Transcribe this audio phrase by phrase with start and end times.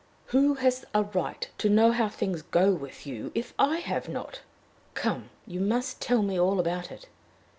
[0.33, 4.41] "Who has a right to know how things go with you, if I have not?
[4.95, 7.07] Come, you must tell me all about it."